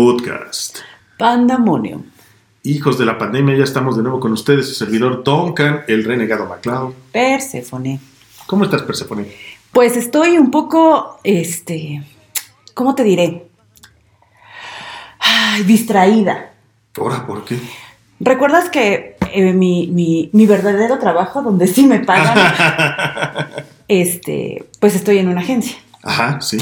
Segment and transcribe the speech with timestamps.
[0.00, 0.80] Podcast.
[1.16, 2.02] Pandemonium.
[2.64, 6.44] Hijos de la pandemia, ya estamos de nuevo con ustedes, su servidor Duncan, el renegado
[6.44, 6.92] MacLeod.
[7.12, 7.98] Perséfone.
[8.46, 9.26] ¿Cómo estás, Persephone?
[9.72, 12.02] Pues estoy un poco, este,
[12.74, 13.46] ¿cómo te diré?
[15.18, 16.52] Ay, distraída.
[16.98, 17.58] ¿Ahora por qué?
[18.20, 22.36] ¿Recuerdas que eh, mi, mi- mi verdadero trabajo, donde sí me pagan,
[23.88, 25.78] este, pues estoy en una agencia?
[26.02, 26.58] Ajá, sí.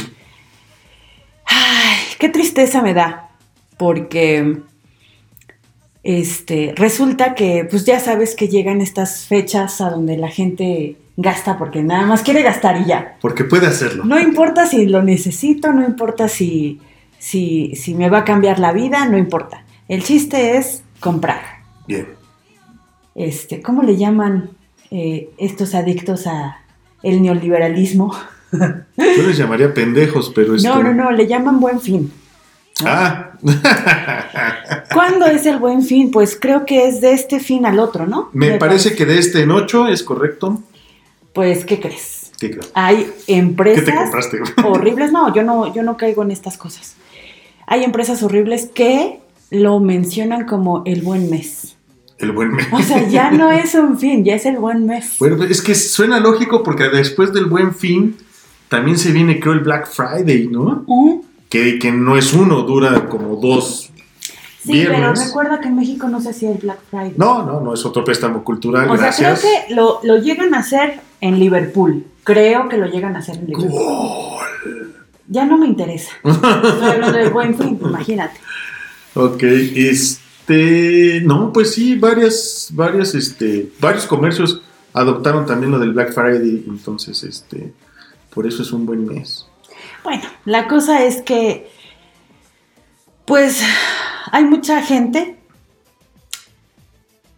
[1.47, 3.24] Ay, qué tristeza me da,
[3.85, 4.63] porque
[6.03, 11.59] este, resulta que, pues ya sabes que llegan estas fechas a donde la gente gasta
[11.59, 13.19] porque nada más quiere gastar y ya.
[13.21, 14.07] Porque puede hacerlo.
[14.07, 16.81] No importa si lo necesito, no importa si,
[17.19, 19.67] si, si me va a cambiar la vida, no importa.
[19.87, 21.43] El chiste es comprar.
[21.87, 22.07] Bien.
[23.15, 24.49] Este, ¿Cómo le llaman
[24.91, 26.63] eh, estos adictos a
[27.03, 28.15] el neoliberalismo?
[28.97, 30.67] Yo les llamaría pendejos, pero este...
[30.67, 32.11] No, no, no, le llaman buen fin.
[32.85, 33.33] Ah.
[34.93, 36.11] ¿Cuándo es el buen fin?
[36.11, 38.31] Pues creo que es de este fin al otro, ¿no?
[38.33, 40.61] Me parece que de este en ocho es correcto.
[41.33, 42.33] Pues, ¿qué crees?
[42.39, 42.63] ¿Qué creo?
[42.75, 44.41] Hay ¿Qué empresas te compraste?
[44.65, 45.13] horribles.
[45.13, 46.97] No, yo no, yo no caigo en estas cosas.
[47.67, 51.77] Hay empresas horribles que lo mencionan como el buen mes.
[52.19, 52.67] El buen mes.
[52.73, 55.17] O sea, ya no es un fin, ya es el buen mes.
[55.19, 58.17] Bueno, es que suena lógico porque después del buen fin
[58.69, 60.85] también se viene, creo, el Black Friday, ¿no?
[60.87, 61.21] ¿Mm?
[61.55, 63.89] Que, que no es uno, dura como dos
[64.65, 64.99] Sí, viernes.
[64.99, 67.15] pero recuerda que en México no se hacía el Black Friday.
[67.17, 70.59] No, no, no es otro préstamo cultural, o sea, creo que lo, lo llegan a
[70.59, 72.05] hacer en Liverpool.
[72.25, 73.71] Creo que lo llegan a hacer en Liverpool.
[75.29, 76.11] Ya no me interesa.
[76.25, 78.37] Estoy hablando del buen fin, imagínate.
[79.15, 84.61] Ok, este, no, pues sí, varias, varias, este, varios comercios
[84.93, 87.73] adoptaron también lo del Black Friday, entonces, este,
[88.35, 89.47] por eso es un buen mes.
[90.05, 91.71] Bueno, la cosa es que,
[93.25, 93.63] pues,
[94.31, 95.37] hay mucha gente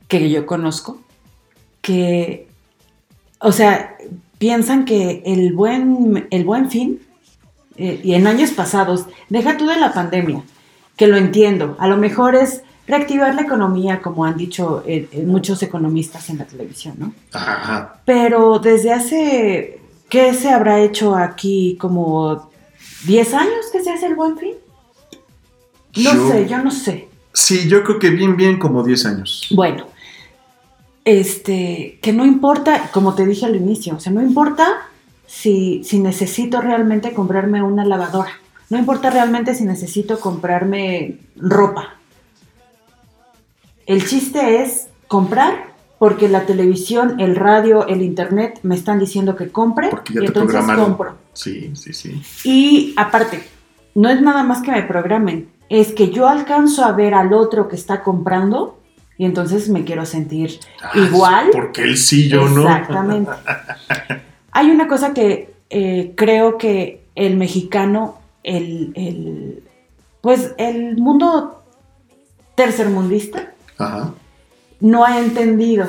[0.09, 1.01] que yo conozco
[1.81, 2.49] que,
[3.39, 3.97] o sea,
[4.39, 7.01] piensan que el buen, el buen fin,
[7.77, 10.43] eh, y en años pasados, deja tú de la pandemia,
[10.97, 15.25] que lo entiendo, a lo mejor es reactivar la economía, como han dicho eh, eh,
[15.25, 17.13] muchos economistas en la televisión, ¿no?
[17.33, 21.77] Ajá, Pero desde hace, ¿qué se habrá hecho aquí?
[21.81, 22.51] ¿Como
[23.07, 24.55] 10 años que se hace el buen fin?
[25.97, 27.09] No Yo- sé, yo no sé.
[27.33, 29.47] Sí, yo creo que bien, bien como 10 años.
[29.51, 29.87] Bueno,
[31.05, 34.89] este, que no importa, como te dije al inicio, o sea, no importa
[35.27, 38.33] si, si necesito realmente comprarme una lavadora,
[38.71, 41.95] no importa realmente si necesito comprarme ropa.
[43.87, 49.49] El chiste es comprar porque la televisión, el radio, el internet me están diciendo que
[49.51, 50.85] compre Porque ya y te entonces programaron.
[50.85, 51.17] compro.
[51.33, 52.23] Sí, sí, sí.
[52.45, 53.43] Y aparte,
[53.95, 57.67] no es nada más que me programen, es que yo alcanzo a ver al otro
[57.69, 58.79] que está comprando
[59.19, 61.49] y entonces me quiero sentir Ah, igual.
[61.53, 62.63] Porque él sí, yo no.
[62.63, 63.31] Exactamente.
[64.53, 69.63] Hay una cosa que eh, creo que el mexicano, el, el-
[70.21, 71.63] pues el mundo
[72.55, 74.13] tercermundista, Ajá.
[74.81, 75.87] No ha entendido.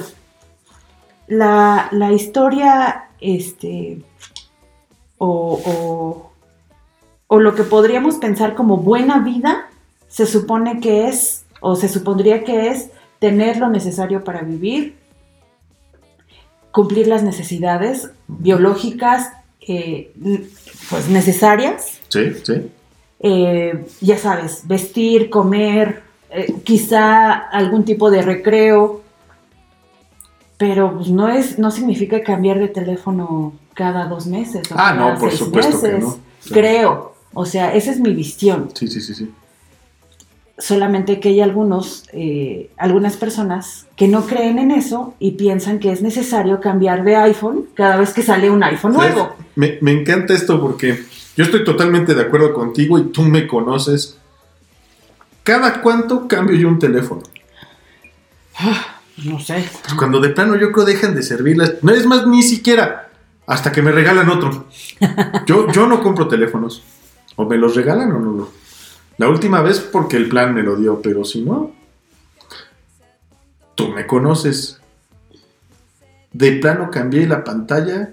[1.27, 4.01] La, la historia, este,
[5.17, 6.31] o, o-
[7.29, 9.67] o lo que podríamos pensar como buena vida,
[10.07, 12.89] se supone que es, o se supondría que es,
[13.19, 14.95] tener lo necesario para vivir,
[16.71, 19.31] cumplir las necesidades biológicas,
[19.67, 20.13] eh,
[20.89, 22.71] pues necesarias, Sí, sí.
[23.19, 29.01] eh, ya sabes, vestir, comer, eh, quizá algún tipo de recreo,
[30.57, 34.71] pero pues, no es, no significa cambiar de teléfono cada dos meses.
[34.71, 36.17] o Ah, cada no, por seis supuesto que no.
[36.51, 38.69] Creo, o sea, esa es mi visión.
[38.73, 39.31] Sí, sí, sí, sí.
[40.59, 45.91] Solamente que hay algunos, eh, algunas personas que no creen en eso y piensan que
[45.91, 49.35] es necesario cambiar de iPhone cada vez que sale un iPhone nuevo.
[49.55, 51.03] Me, me encanta esto porque
[51.35, 54.17] yo estoy totalmente de acuerdo contigo y tú me conoces.
[55.47, 57.23] ¿Cada cuánto cambio yo un teléfono?
[59.23, 59.65] No sé.
[59.81, 61.75] Pues cuando de plano yo creo dejan de servirlas.
[61.83, 63.09] No es más, ni siquiera.
[63.45, 64.67] Hasta que me regalan otro.
[65.45, 66.83] Yo, yo no compro teléfonos.
[67.37, 68.51] O me los regalan o no lo.
[69.17, 71.71] La última vez porque el plan me lo dio, pero si no.
[73.73, 74.81] Tú me conoces.
[76.33, 78.09] De plano cambié la pantalla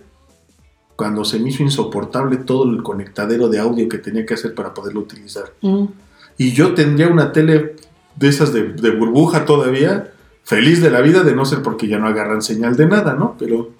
[0.95, 4.73] cuando se me hizo insoportable todo el conectadero de audio que tenía que hacer para
[4.73, 5.53] poderlo utilizar.
[5.63, 5.87] Mm.
[6.37, 7.77] Y yo tendría una tele
[8.17, 10.13] de esas de, de burbuja todavía,
[10.45, 13.37] feliz de la vida, de no ser porque ya no agarran señal de nada, ¿no?
[13.39, 13.71] Pero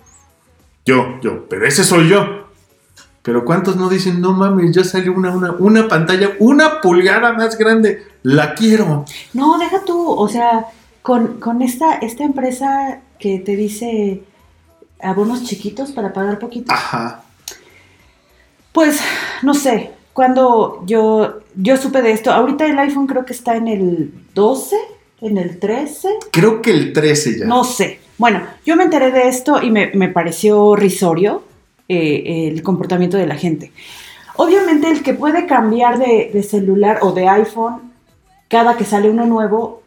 [0.85, 2.45] yo, yo, pero ese soy yo.
[3.23, 7.57] Pero ¿cuántos no dicen, no mames, ya salió una, una, una pantalla, una pulgada más
[7.57, 9.07] grande, la quiero?
[9.33, 10.67] No, deja tú, o sea,
[11.01, 14.25] con, con esta, esta empresa que te dice
[15.01, 16.71] abonos chiquitos para pagar poquito.
[16.71, 17.23] Ajá.
[18.73, 19.01] Pues,
[19.43, 23.67] no sé, cuando yo, yo supe de esto, ahorita el iPhone creo que está en
[23.67, 24.77] el 12,
[25.21, 26.09] en el 13.
[26.31, 27.47] Creo que el 13 ya.
[27.47, 27.99] No sé.
[28.17, 31.43] Bueno, yo me enteré de esto y me, me pareció risorio
[31.89, 33.73] eh, el comportamiento de la gente.
[34.37, 37.93] Obviamente el que puede cambiar de, de celular o de iPhone
[38.49, 39.83] cada que sale uno nuevo,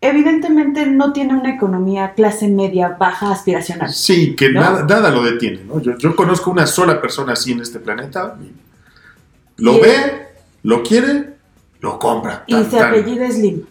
[0.00, 3.92] evidentemente no tiene una economía clase media baja aspiracional.
[3.92, 4.60] Sí, que ¿No?
[4.60, 5.80] nada, nada lo detiene, ¿no?
[5.80, 8.36] Yo, yo conozco una sola persona así en este planeta.
[8.42, 8.71] y
[9.62, 10.26] Lo Y- ve,
[10.64, 11.34] lo quiere,
[11.80, 12.42] lo compra.
[12.48, 12.90] Y tan, se tan.
[12.90, 13.62] apellida Slim.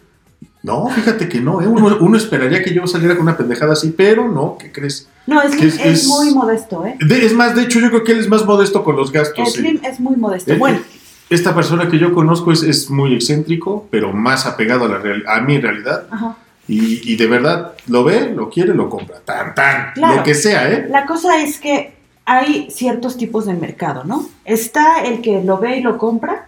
[0.62, 1.66] No, fíjate que no, ¿eh?
[1.66, 5.08] uno, uno esperaría que yo saliera con una pendejada así, pero no, ¿qué crees?
[5.26, 6.96] No, Slim es, muy modesto, ¿eh?
[7.00, 9.52] De- es más, de hecho, yo creo que él es más modesto con los gastos.
[9.54, 10.52] Slim es muy modesto.
[10.52, 10.98] Eh, Bueno, eh,
[11.30, 15.24] Esta persona que yo conozco es, es muy excéntrico, pero más apegado a, la real-
[15.26, 16.06] a mi realidad.
[16.10, 16.36] ajá.
[16.68, 19.16] Y, y de verdad, lo ve, lo quiere, lo compra.
[19.24, 19.92] Tan, tan.
[19.94, 20.16] Claro.
[20.16, 20.86] Lo que sea, ¿eh?
[20.88, 21.92] La cosa es que
[22.24, 24.26] hay ciertos tipos de mercado, ¿no?
[24.44, 26.44] Está el que lo ve y lo compra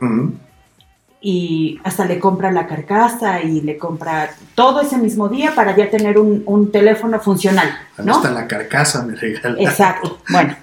[1.21, 5.88] y hasta le compra la carcasa y le compra todo ese mismo día para ya
[5.91, 7.69] tener un, un teléfono funcional,
[7.99, 8.17] ¿no?
[8.17, 9.56] Hasta la carcasa me regala.
[9.61, 10.19] Exacto.
[10.29, 10.55] Bueno,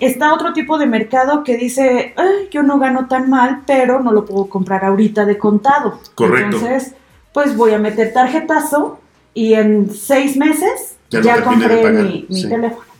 [0.00, 4.12] está otro tipo de mercado que dice, "Ay, yo no gano tan mal, pero no
[4.12, 6.00] lo puedo comprar ahorita de contado.
[6.14, 6.56] Correcto.
[6.56, 6.94] Entonces,
[7.34, 8.98] pues voy a meter tarjetazo
[9.34, 12.48] y en seis meses Ya compré mi, mi sí.
[12.48, 12.91] teléfono.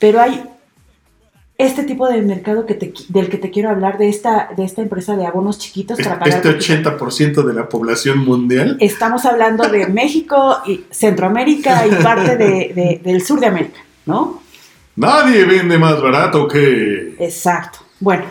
[0.00, 0.42] Pero hay
[1.58, 4.80] este tipo de mercado que te, del que te quiero hablar, de esta, de esta
[4.80, 6.28] empresa de abonos chiquitos para pagar.
[6.46, 7.06] Este poquito.
[7.06, 8.78] 80% de la población mundial.
[8.80, 14.40] Estamos hablando de México y Centroamérica y parte de- de- del sur de América, ¿no?
[14.96, 17.14] Nadie vende más barato que.
[17.18, 17.80] Exacto.
[18.00, 18.24] Bueno,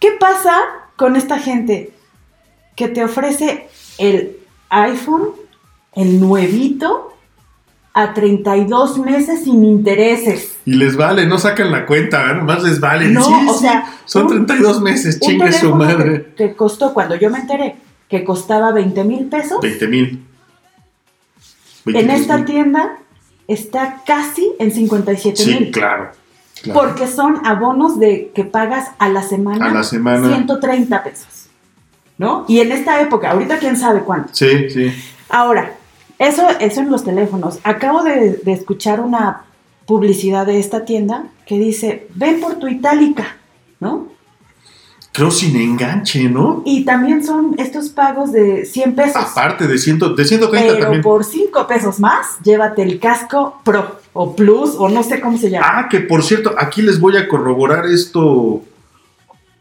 [0.00, 0.52] ¿qué pasa
[0.96, 1.92] con esta gente
[2.74, 3.68] que te ofrece
[3.98, 4.36] el
[4.68, 5.30] iPhone,
[5.94, 7.14] el nuevito,
[8.00, 10.56] a 32 meses sin intereses?
[10.64, 12.34] Y les vale, no sacan la cuenta, ¿eh?
[12.36, 13.08] nomás les vale.
[13.08, 16.32] No, sí, o sí, sea, son un- 32 meses, chingue su madre.
[16.36, 17.76] Que, que costó, cuando yo me enteré,
[18.08, 20.24] que costaba 20 mil pesos, 20 mil.
[21.86, 22.98] en esta tienda
[23.46, 25.70] está casi en 57 Sí, mil.
[25.70, 26.10] claro.
[26.62, 26.80] claro.
[26.80, 30.28] Porque son abonos de que pagas a la semana, A la semana.
[30.28, 31.26] 130 pesos.
[32.18, 32.44] ¿No?
[32.48, 34.30] Y en esta época, ahorita quién sabe cuánto.
[34.34, 34.92] Sí, sí.
[35.28, 35.76] Ahora,
[36.18, 37.58] eso, eso en los teléfonos.
[37.64, 39.44] Acabo de, de escuchar una
[39.86, 43.38] publicidad de esta tienda que dice, ven por tu itálica,
[43.80, 44.08] ¿no?
[45.12, 46.62] Creo sin enganche, ¿no?
[46.64, 49.16] Y también son estos pagos de 100 pesos.
[49.16, 51.02] Aparte de, ciento, de 130 pero también.
[51.02, 55.50] por 5 pesos más, llévate el casco Pro o Plus o no sé cómo se
[55.50, 55.66] llama.
[55.68, 58.62] Ah, que por cierto, aquí les voy a corroborar esto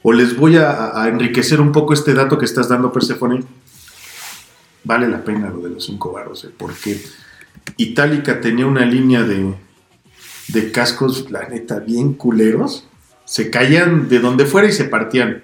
[0.03, 3.43] o les voy a, a enriquecer un poco este dato que estás dando, Persephone.
[4.87, 6.49] Vale la pena lo de los 5 baros, ¿eh?
[6.57, 6.97] porque
[7.75, 9.53] Itálica tenía una línea de,
[10.47, 12.87] de cascos, la neta, bien culeros.
[13.25, 15.43] Se caían de donde fuera y se partían.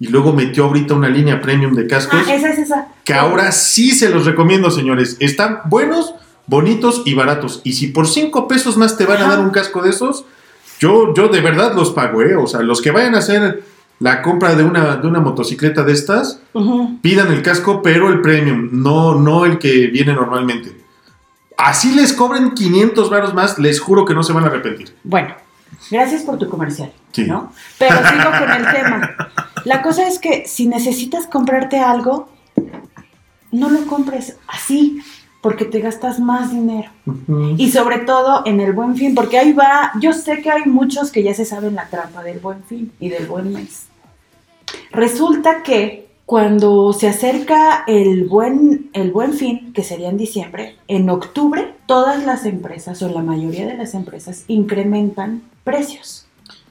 [0.00, 2.20] Y luego metió ahorita una línea premium de cascos.
[2.26, 2.88] Ah, esa es esa.
[3.04, 5.16] que ahora sí se los recomiendo, señores.
[5.20, 6.16] Están buenos,
[6.48, 7.60] bonitos y baratos.
[7.62, 10.24] Y si por 5 pesos más te van a dar un casco de esos,
[10.80, 12.34] yo, yo de verdad los pago, ¿eh?
[12.34, 13.62] O sea, los que vayan a hacer
[14.00, 16.98] la compra de una, de una motocicleta de estas, Ujú.
[17.00, 20.76] pidan el casco, pero el premium, no, no el que viene normalmente.
[21.56, 24.96] Así les cobren 500 varos más, les juro que no se van a arrepentir.
[25.04, 25.34] Bueno,
[25.90, 27.24] gracias por tu comercial, Sí.
[27.24, 27.52] ¿no?
[27.78, 29.16] Pero sigo con el tema.
[29.66, 32.30] La cosa es que si necesitas comprarte algo,
[33.52, 35.02] no lo compres así,
[35.42, 36.90] porque te gastas más dinero.
[37.58, 41.10] Y sobre todo en el buen fin, porque ahí va, yo sé que hay muchos
[41.10, 43.86] que ya se saben la trampa del buen fin y del buen mes.
[44.92, 51.10] Resulta que cuando se acerca el buen, el buen fin, que sería en diciembre, en
[51.10, 56.26] octubre, todas las empresas o la mayoría de las empresas incrementan precios.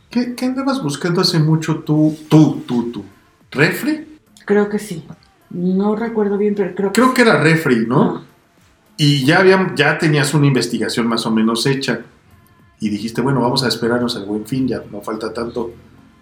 [0.10, 3.04] ¿Qué, qué andabas buscando hace mucho tú, tú, tú, tú?
[3.52, 4.08] ¿Refri?
[4.46, 5.04] Creo que sí.
[5.50, 8.24] No recuerdo bien, pero creo que Creo que era refri, ¿no?
[8.98, 12.02] Y ya, habían, ya tenías una investigación más o menos hecha.
[12.80, 15.72] Y dijiste, bueno, vamos a esperarnos al buen fin, ya no falta tanto.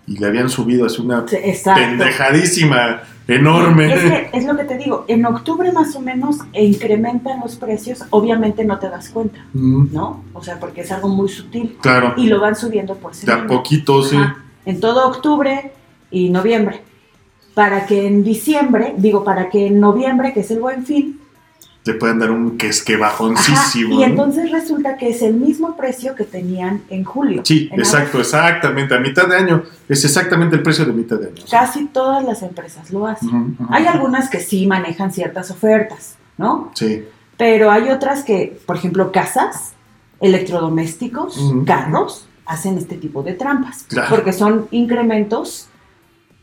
[0.07, 1.81] Y le habían subido así una Exacto.
[1.81, 3.93] pendejadísima, enorme.
[3.93, 8.03] Es, que, es lo que te digo, en octubre más o menos incrementan los precios,
[8.11, 10.23] obviamente no te das cuenta, Mm, ¿no?
[10.33, 13.43] O sea, porque es algo muy sutil claro, y lo van subiendo por de semana.
[13.43, 14.17] a poquito, sí.
[14.65, 15.71] En todo octubre
[16.09, 16.81] y noviembre.
[17.53, 21.19] Para que en diciembre, digo, para que en noviembre, que es el buen fin,
[21.87, 23.93] te pueden dar un que es que Ajá, bajoncísimo.
[23.93, 24.03] y ¿no?
[24.03, 27.43] entonces resulta que es el mismo precio que tenían en julio.
[27.45, 28.93] Sí, En exacto, exactamente.
[28.93, 31.43] A mitad de año es exactamente el precio de mitad de año.
[31.49, 33.57] Casi todas las empresas lo hacen.
[33.69, 36.71] Hay algunas que sí manejan ciertas ofertas, ¿no?
[36.75, 37.05] Sí,
[37.37, 39.71] Pero hay otras que, por ejemplo, casas,
[40.19, 43.85] electrodomésticos, carros, hacen este tipo de trampas.
[43.87, 44.09] Claro.
[44.09, 45.69] Porque son incrementos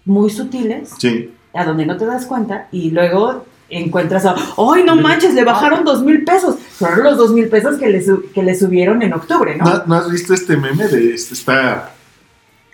[0.06, 1.34] muy sutiles sí.
[1.52, 3.44] a donde no te das cuenta y luego
[3.78, 5.34] encuentras a, ¡ay, no manches!
[5.34, 6.56] Le bajaron dos mil pesos.
[6.78, 9.64] Fueron los dos mil pesos que le, que le subieron en octubre, ¿no?
[9.64, 11.94] ¿No, no has visto este meme de este está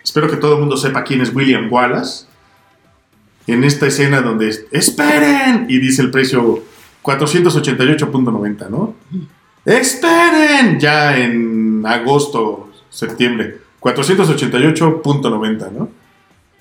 [0.03, 2.25] espero que todo el mundo sepa quién es William Wallace
[3.47, 6.63] en esta escena donde es, esperen y dice el precio
[7.03, 8.95] 488.90 ¿no?
[9.65, 15.89] esperen ya en agosto septiembre 488.90 ¿no?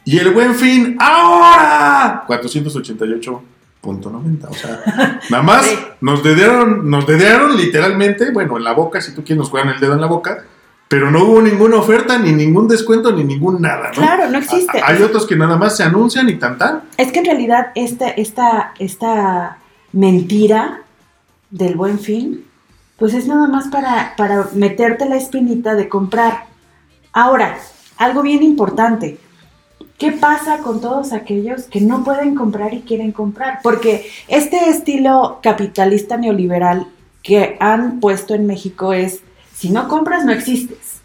[0.04, 2.24] y el buen fin ahora
[3.82, 5.78] 488.90 o sea nada más Sí.
[6.00, 9.80] nos dedearon nos dedearon literalmente bueno en la boca si tú quieres nos juegan el
[9.80, 10.44] dedo en la boca
[10.90, 14.02] pero no hubo ninguna oferta, ni ningún descuento, ni ningún nada, ¿no?
[14.02, 14.80] Claro, no existe.
[14.82, 16.82] Hay otros que nada más se anuncian y tan tan.
[16.96, 19.58] Es que en realidad esta, esta, esta
[19.92, 20.82] mentira
[21.50, 22.44] del buen fin,
[22.98, 26.46] pues es nada más para, para meterte la espinita de comprar.
[27.12, 27.56] Ahora,
[27.96, 29.20] algo bien importante.
[29.98, 33.60] ¿Qué pasa con todos aquellos que no pueden comprar y quieren comprar?
[33.62, 36.86] Porque este estilo capitalista neoliberal
[37.22, 39.20] que han puesto en México es,
[39.54, 41.00] si no compras, no existes.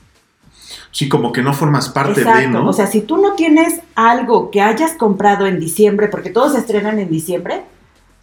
[0.91, 2.39] Sí, como que no formas parte Exacto.
[2.39, 2.69] de, ¿no?
[2.69, 6.59] O sea, si tú no tienes algo que hayas comprado en diciembre, porque todos se
[6.59, 7.63] estrenan en diciembre,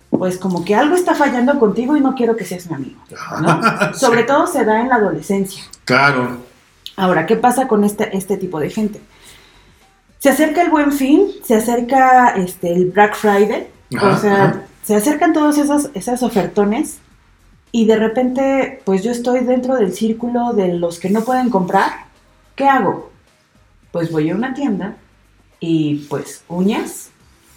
[0.08, 3.00] pues como que algo está fallando contigo y no quiero que seas mi amigo.
[3.42, 3.60] ¿no?
[3.92, 5.62] Sí, Sobre todo se da en la adolescencia.
[5.84, 6.38] Claro.
[6.96, 9.00] Ahora, ¿qué pasa con este, este tipo de gente?
[10.22, 14.62] Se acerca el buen fin, se acerca este, el Black Friday, Ajá, o sea, ajá.
[14.84, 16.98] se acercan todos esos, esas ofertones
[17.72, 21.90] y de repente, pues yo estoy dentro del círculo de los que no pueden comprar.
[22.54, 23.10] ¿Qué hago?
[23.90, 24.94] Pues voy a una tienda
[25.58, 27.08] y pues uñas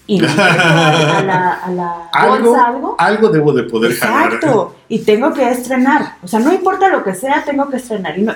[0.07, 2.95] y me a la, a la Algo, bolsa algo.
[2.98, 4.34] algo debo de poder jalar.
[4.34, 6.15] Exacto, y tengo que estrenar.
[6.24, 8.17] O sea, no importa lo que sea, tengo que estrenar.
[8.17, 8.34] Y no-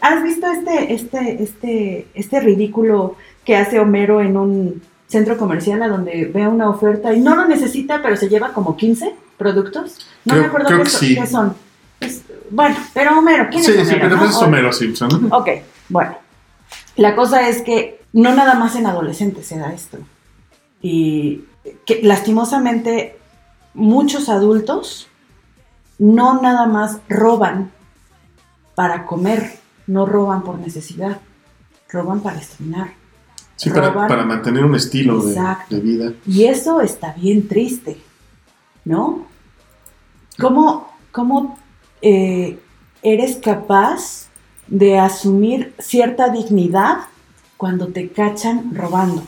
[0.00, 5.88] ¿Has visto este, este, este, este ridículo que hace Homero en un centro comercial a
[5.88, 9.98] donde ve una oferta y no lo necesita, pero se lleva como 15 productos?
[10.24, 11.14] No Creo- me acuerdo qué, sí.
[11.14, 11.54] qué son.
[12.00, 14.00] Es- bueno, pero Homero, ¿quién Sí, es sí, Homero?
[14.08, 14.24] pero no?
[14.30, 15.28] es Homero Simpson.
[15.28, 15.36] ¿no?
[15.36, 15.48] Ok,
[15.88, 16.16] bueno.
[16.96, 19.98] La cosa es que no nada más en adolescentes se da esto.
[20.80, 21.44] Y
[21.86, 23.16] que lastimosamente
[23.74, 25.08] muchos adultos
[25.98, 27.70] no nada más roban
[28.74, 31.18] para comer, no roban por necesidad,
[31.90, 32.92] roban para estrenar.
[33.62, 35.40] Sí, para, para mantener un estilo de,
[35.70, 36.12] de vida.
[36.26, 37.96] Y eso está bien triste,
[38.84, 39.26] ¿no?
[40.36, 41.56] ¿Cómo, cómo,
[42.00, 42.58] eh,
[43.02, 44.26] eres capaz
[44.66, 47.02] de asumir cierta dignidad
[47.56, 49.22] cuando te cachan robando?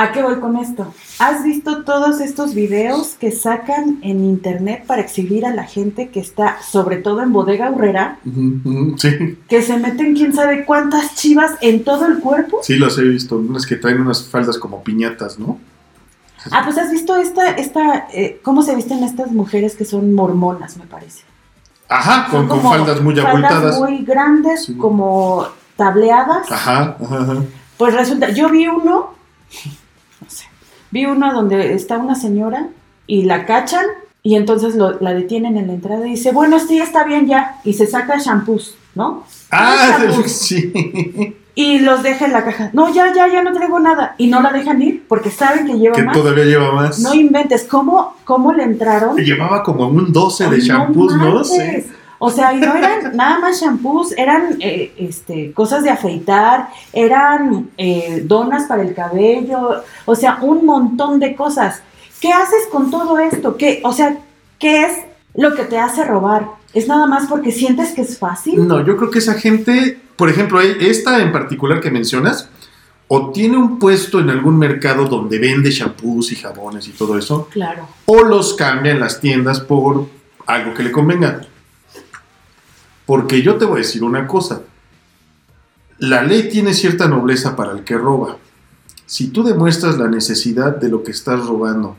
[0.00, 0.94] ¿A qué voy con esto?
[1.18, 6.20] ¿Has visto todos estos videos que sacan en internet para exhibir a la gente que
[6.20, 11.84] está, sobre todo en bodega ujú, Sí, que se meten quién sabe cuántas chivas en
[11.84, 12.60] todo el cuerpo?
[12.62, 13.36] sí, los he visto.
[13.36, 15.58] Unas que traen unas faldas como piñatas, ¿no?
[16.50, 20.78] Ah, pues has visto esta, esta, eh, cómo se visten estas mujeres que son mormonas,
[20.78, 21.24] me parece.
[21.90, 23.78] Ajá, con, faldas muy faldas abultadas.
[23.78, 24.74] muy grandes, Sí.
[24.76, 26.50] como tableadas.
[26.50, 27.36] Ajá, ajá, ajá.
[27.76, 29.10] Pues resulta, yo vi uno,
[30.20, 30.44] no sé,
[30.90, 32.68] vi uno donde está una señora
[33.06, 33.84] y la cachan
[34.22, 37.56] y entonces lo- la detienen en la entrada y dice, bueno, sí, está bien ya,
[37.64, 39.24] y se saca shampoos, ¿no?
[39.50, 40.30] Ah, Shampoos.
[40.32, 40.72] sí.
[41.54, 42.70] Y los deja en la caja.
[42.72, 44.14] No, ya, ya, ya no traigo nada.
[44.18, 46.16] Y no la dejan ir porque saben que lleva Que más.
[46.16, 47.00] todavía lleva más.
[47.00, 49.16] No inventes, ¿cómo, cómo le entraron?
[49.16, 51.34] Llevaba como un 12 de shampoos, ¿no?
[51.34, 51.86] manches.
[52.22, 57.70] O sea, y no eran nada más shampoos, eran eh, este, cosas de afeitar, eran
[57.78, 61.82] eh, donas para el cabello, o sea, un montón de cosas.
[62.20, 63.56] ¿Qué haces con todo esto?
[63.56, 64.18] ¿Qué, o sea,
[64.58, 64.92] ¿qué es
[65.34, 66.46] lo que te hace robar?
[66.74, 68.68] ¿Es nada más porque sientes que es fácil?
[68.68, 72.50] No, yo creo que esa gente, por ejemplo, e- esta en particular que mencionas,
[73.08, 77.48] o tiene un puesto en algún mercado donde vende shampoos y jabones y todo eso,
[77.50, 77.88] Claro.
[78.04, 80.06] o los cambia en las tiendas por
[80.46, 81.40] algo que le convenga.
[83.10, 84.62] Porque yo te voy a decir una cosa.
[85.98, 88.36] La ley tiene cierta nobleza para el que roba.
[89.04, 91.96] Si tú demuestras la necesidad de lo que estás robando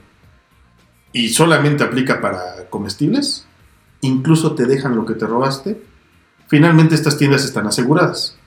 [1.12, 3.46] y solamente aplica para comestibles,
[4.00, 5.82] incluso te dejan lo que te robaste,
[6.48, 8.38] finalmente estas tiendas están aseguradas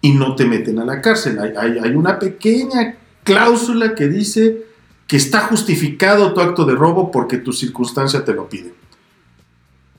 [0.00, 1.38] y no te meten a la cárcel.
[1.38, 4.64] Hay, hay- una pequeña cláusula que dice
[5.06, 8.72] que está justificado tu acto de robo porque tu circunstancia te lo pide.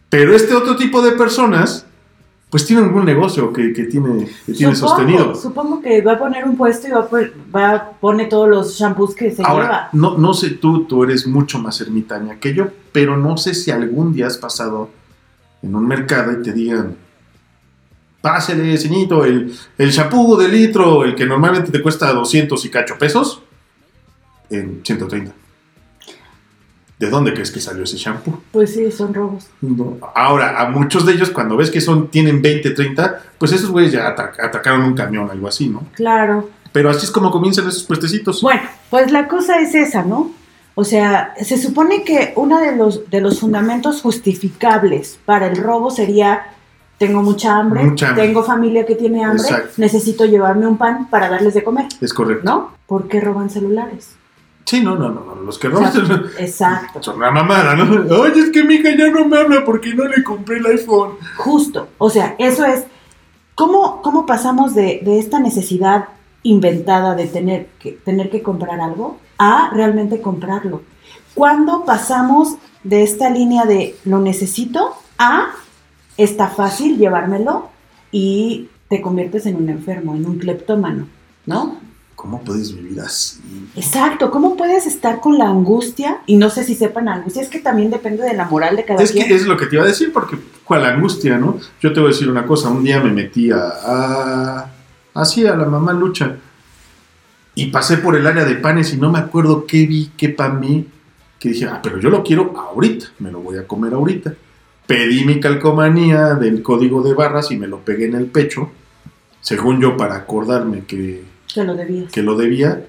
[0.10, 1.86] Pero este otro tipo de personas,
[2.50, 5.36] pues tiene algún negocio que, que tiene, que tiene Supongo- sostenido.
[5.36, 7.10] Supongo que va a poner un puesto y va a,
[7.56, 9.90] va a pone todos los shampoos que se Ahora, lleva.
[9.94, 13.70] no, no sé tú, tú eres mucho más ermitaña que yo, pero no sé si
[13.72, 14.90] algún día has pasado
[15.62, 16.96] en un mercado y te digan,
[18.22, 22.98] pásele, ceñito, el, el shampoo de litro, el que normalmente te cuesta 200 y cacho
[22.98, 23.42] pesos,
[24.50, 25.34] en 130.
[27.00, 28.42] ¿De dónde crees que salió ese shampoo?
[28.52, 29.46] Pues sí, son robos.
[29.62, 29.98] No.
[30.16, 33.92] Ahora, a muchos de ellos, cuando ves que son, tienen 20, 30, pues esos güeyes
[33.92, 35.84] ya ata- atacaron un camión, algo así, ¿no?
[35.94, 36.50] Claro.
[36.72, 38.42] Pero así es como comienzan esos puestecitos.
[38.42, 40.32] Bueno, pues la cosa es esa, ¿no?
[40.74, 45.92] O sea, se supone que uno de los, de los fundamentos justificables para el robo
[45.92, 46.48] sería,
[46.98, 48.26] tengo mucha hambre, Mucha hambre.
[48.28, 49.74] tengo familia que tiene hambre, Exacto.
[49.78, 52.44] necesito llevarme un pan para darles de comer, Es correcto.
[52.44, 52.72] ¿no?
[52.86, 54.12] ¿Por qué roban celulares?
[54.68, 55.36] Sí, no, no, no, no.
[55.44, 56.04] Los que roban sea,
[56.40, 57.02] exacto.
[57.02, 57.86] son una mamada, ¿no?
[58.20, 61.14] Oye, es que mi hija ya no me habla porque no le compré el iPhone.
[61.38, 62.84] Justo, o sea, eso es,
[63.56, 66.10] ¿cómo, cómo pasamos de, de esta necesidad
[66.44, 70.82] inventada de tener que, tener que comprar algo a realmente comprarlo?
[71.34, 75.52] ¿Cuándo pasamos de esta línea de lo necesito a
[76.18, 77.70] está fácil llevármelo
[78.12, 81.08] y te conviertes en un enfermo, en un cleptómano,
[81.46, 81.78] ¿no?
[82.18, 83.40] ¿Cómo puedes vivir así?
[83.76, 86.18] Exacto, ¿cómo puedes estar con la angustia?
[86.26, 89.02] Y no sé si sepan angustia, es que también depende de la moral de cada
[89.04, 89.32] Es que quien.
[89.34, 91.60] es lo que te iba a decir, porque cuál angustia, ¿no?
[91.80, 92.70] Yo te voy a decir una cosa.
[92.70, 93.60] Un día me metí a.
[93.86, 94.72] a-
[95.14, 96.36] así a la mamá lucha.
[97.54, 100.60] Y pasé por el área de panes y no me acuerdo qué vi, qué pan
[100.60, 100.88] vi.
[101.40, 103.06] Que dije, ah, pero yo lo quiero ahorita.
[103.20, 104.34] Me lo voy a comer ahorita.
[104.88, 108.72] Pedí mi calcomanía del código de barras y me lo pegué en el pecho.
[109.42, 111.24] Según yo, para acordarme que,
[111.58, 112.12] Te lo debías.
[112.12, 112.86] que lo debía.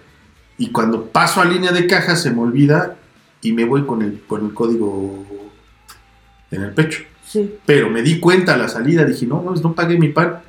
[0.59, 2.97] Y cuando paso a línea de caja se me olvida
[3.41, 5.25] y me voy con el, con el código
[6.51, 7.05] en el pecho.
[7.25, 7.59] Sí.
[7.65, 10.41] Pero me di cuenta a la salida, dije, no, no, no pagué mi pan.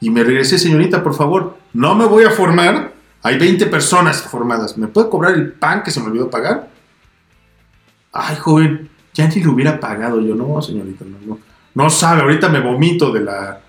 [0.00, 2.92] Y me regresé, señorita, por favor, no me voy a formar.
[3.22, 4.76] Hay 20 personas formadas.
[4.76, 6.70] ¿Me puede cobrar el pan que se me olvidó pagar?
[8.12, 10.20] Ay, joven, ya ni lo hubiera pagado.
[10.20, 11.38] Yo, no, señorita, no, no.
[11.72, 13.60] No sabe, ahorita me vomito de la,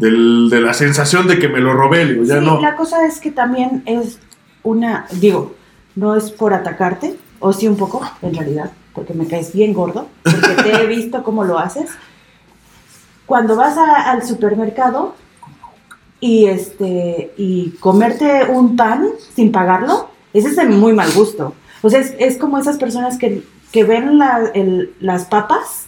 [0.00, 2.06] del- de la sensación de que me lo robé.
[2.06, 2.60] Digo, ya Sí, no.
[2.60, 4.18] la cosa es que también es
[4.62, 5.54] una, digo,
[5.94, 10.08] no es por atacarte, o sí un poco, en realidad, porque me caes bien gordo,
[10.22, 11.90] porque te he visto cómo lo haces.
[13.26, 15.14] Cuando vas a- al supermercado
[16.18, 21.54] y este y comerte un pan sin pagarlo, ese es de muy mal gusto.
[21.82, 25.86] O sea, es, es como esas personas que, que ven la- el- las papas,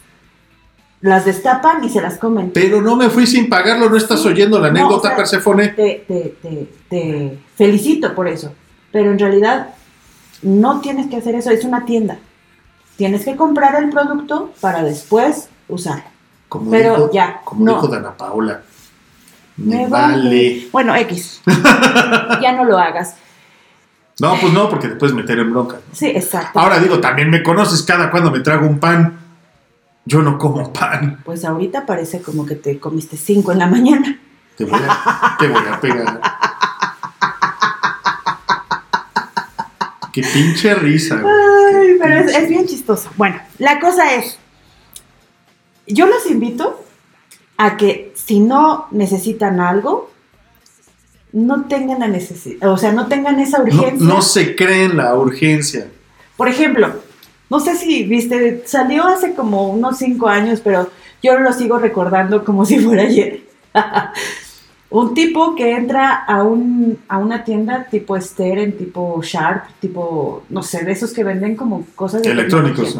[1.03, 2.51] las destapan y se las comen.
[2.53, 4.29] Pero no me fui sin pagarlo, no estás Sí.
[4.29, 5.69] oyendo la No, anécdota, o sea, Persefone.
[5.69, 8.53] te, te, te, te felicito por eso.
[8.93, 9.69] Pero en realidad
[10.43, 12.19] no tienes que hacer eso, es una tienda.
[12.97, 16.05] Tienes que comprar el producto para después usarlo.
[16.49, 17.73] Como Pero dijo, ya, como no.
[17.75, 18.61] dijo Dana Paola.
[19.57, 20.15] Me, Me vale.
[20.17, 20.69] vale.
[20.71, 21.41] Bueno, X.
[22.43, 23.17] ya no lo hagas.
[24.21, 25.79] No, pues no, porque te puedes meter en bronca.
[25.93, 26.61] Sí, exacto.
[26.61, 29.19] Ahora digo, también me conoces cada cuando me trago un pan.
[30.05, 31.21] Yo no como pan.
[31.25, 34.19] Pues ahorita parece como que te comiste cinco en la mañana.
[34.57, 36.21] Te voy a, te voy a pegar.
[40.13, 41.33] Qué pinche risa, güey.
[41.35, 43.09] Ay, Qué pero es, bien chistoso.
[43.17, 44.39] Bueno, la cosa es,
[45.87, 46.85] yo los invito
[47.57, 50.11] a que si no necesitan algo,
[51.33, 54.07] no tengan la necesidad, o sea, no tengan esa No, urgencia.
[54.07, 55.89] no se creen la urgencia.
[56.37, 56.93] Por ejemplo,
[57.53, 60.89] no sé si viste, salió hace como unos cinco años, pero
[61.23, 63.43] yo lo sigo recordando como si fuera ayer.
[64.91, 70.63] un tipo que entra a, un, a una tienda tipo Steren, tipo Sharp, tipo, no
[70.63, 72.99] sé, de esos que venden como cosas de Electrónicos.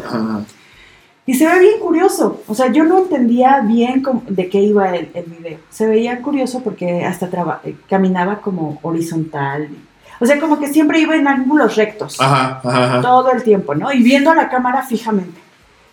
[1.25, 2.41] Y se ve bien curioso.
[2.47, 5.57] O sea, yo no entendía bien cómo- de qué iba el, el video.
[5.69, 9.69] Se veía curioso porque hasta traba- eh, caminaba como horizontal.
[10.23, 12.15] O sea, como que siempre iba en ángulos rectos.
[12.21, 13.01] Ajá.
[13.01, 13.91] Todo el tiempo, ¿no?
[13.91, 15.37] Y viendo a la cámara fijamente.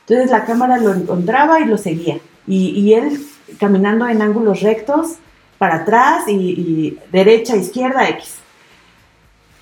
[0.06, 2.18] Entonces la cámara lo encontraba y lo seguía.
[2.46, 3.26] Y, y él
[3.58, 5.16] caminando en ángulos rectos,
[5.58, 8.36] para atrás y, y derecha, izquierda, X.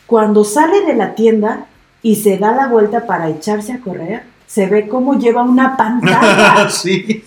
[0.07, 1.65] Cuando sale de la tienda
[2.03, 6.69] y se da la vuelta para echarse a correr, se ve cómo lleva una pantalla.
[6.71, 7.25] sí.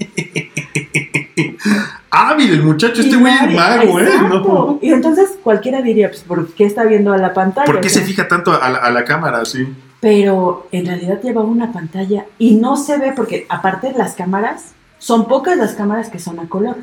[2.10, 4.10] Hábil el muchacho, este güey es mago, ¿eh?
[4.28, 4.80] No.
[4.82, 7.65] Y entonces cualquiera diría, pues, ¿por qué está viendo a la pantalla?
[7.65, 9.67] ¿Por qué se fija tanto a la, a la cámara así?
[10.00, 15.28] Pero en realidad llevaba una pantalla y no se ve porque aparte las cámaras, son
[15.28, 16.78] pocas las cámaras que son a color.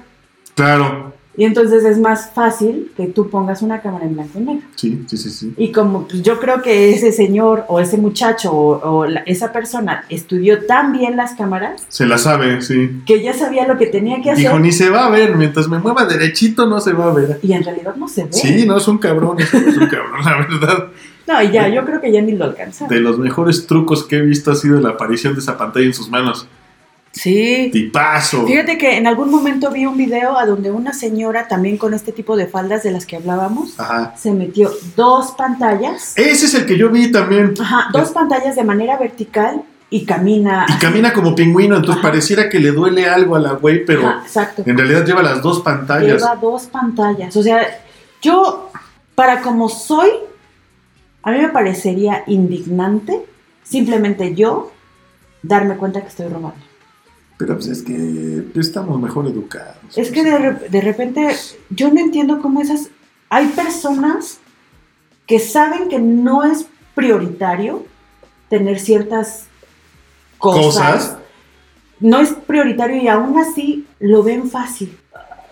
[0.55, 1.12] Claro.
[1.38, 4.66] Y entonces es más fácil que tú pongas una cámara en blanco y negro.
[4.74, 5.55] Sí, sí, sí, sí.
[5.57, 9.53] Y como pues, yo creo que ese señor o ese muchacho o, o la- esa
[9.53, 13.03] persona estudió tan bien las cámaras Se la sabe, sí.
[13.07, 15.68] que ya sabía lo que tenía que hacer Dijo, ni se va a ver, mientras
[15.68, 17.38] me mueva derechito no se va a ver.
[17.40, 18.33] y en realidad no se ve.
[18.33, 20.88] Sí, no es un cabrón, es un cabrón, la verdad.
[21.29, 22.88] No, y ya, yo creo que ya ni lo alcanza.
[22.88, 25.94] De los mejores trucos que he visto ha sido la aparición de esa pantalla en
[25.94, 26.48] sus manos.
[27.12, 27.71] Sí.
[27.73, 28.47] Tipazo.
[28.47, 32.12] Fíjate que en algún momento vi un video a donde una señora también con este
[32.12, 34.14] tipo de faldas de las que hablábamos Ajá.
[34.16, 36.12] se metió dos pantallas.
[36.16, 37.55] Ese es el que yo vi también.
[37.61, 40.66] Ajá, dos pantallas de manera vertical y camina.
[40.68, 42.09] Y camina como pingüino, entonces Ajá.
[42.09, 44.62] pareciera que le duele algo a la güey, pero Ajá, exacto.
[44.64, 46.21] en realidad lleva las dos pantallas.
[46.21, 47.35] Lleva dos pantallas.
[47.37, 47.66] O sea,
[48.21, 48.71] yo,
[49.14, 50.11] para como soy,
[51.23, 53.25] a mí me parecería indignante
[53.64, 54.73] simplemente yo
[55.42, 56.67] darme cuenta que estoy robando.
[57.38, 59.96] Pero pues es que estamos mejor educados.
[59.96, 61.29] Es que de, re- de repente
[61.70, 62.90] yo no entiendo cómo esas...
[63.31, 64.38] Hay personas
[65.27, 67.85] que saben que no es prioritario
[68.48, 69.44] tener ciertas
[70.38, 70.64] cosas.
[70.64, 71.16] Cosas.
[72.01, 74.96] No es prioritario y aún así lo ven fácil.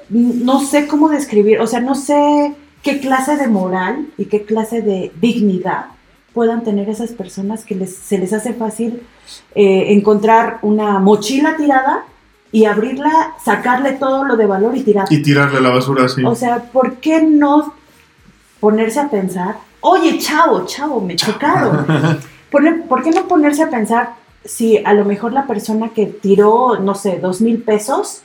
[0.09, 4.81] No sé cómo describir, o sea, no sé qué clase de moral y qué clase
[4.81, 5.87] de dignidad
[6.37, 9.03] puedan tener esas personas que les, se les hace fácil
[9.55, 12.05] eh, encontrar una mochila tirada
[12.53, 15.07] y abrirla, sacarle todo lo de valor y tirar.
[15.11, 16.23] Y tirarle a la basura así.
[16.25, 17.73] O sea, ¿por qué no
[18.61, 21.87] ponerse a pensar, oye, chavo, chavo, me chocaron?
[22.51, 26.79] Pone- ¿Por qué no ponerse a pensar si a lo mejor la persona que tiró,
[26.79, 28.21] no sé, dos mil pesos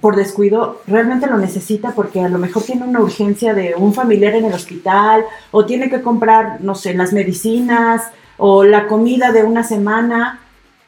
[0.00, 4.34] por descuido realmente lo necesita porque a lo mejor tiene una urgencia de un familiar
[4.34, 8.02] en el hospital o tiene que comprar, no sé, las medicinas
[8.36, 10.40] o la comida de una semana